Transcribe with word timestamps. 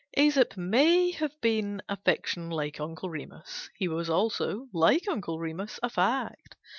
Æsop 0.17 0.57
may 0.57 1.11
have 1.11 1.39
been 1.41 1.83
a 1.87 1.95
fiction 1.95 2.49
like 2.49 2.79
Uncle 2.79 3.11
Remus: 3.11 3.69
he 3.75 3.87
was 3.87 4.09
also, 4.09 4.65
like 4.73 5.07
Uncle 5.07 5.37
Remus, 5.37 5.79
a 5.83 5.91
fact. 5.91 6.55